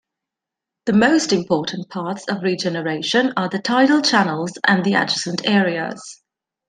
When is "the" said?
0.87-0.93, 3.49-3.59, 4.83-4.95